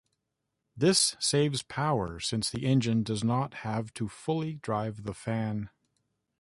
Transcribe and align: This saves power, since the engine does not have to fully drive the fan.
This 0.75 1.15
saves 1.19 1.61
power, 1.61 2.19
since 2.19 2.49
the 2.49 2.65
engine 2.65 3.03
does 3.03 3.23
not 3.23 3.53
have 3.61 3.93
to 3.93 4.09
fully 4.09 4.55
drive 4.55 5.03
the 5.03 5.13
fan. 5.13 5.69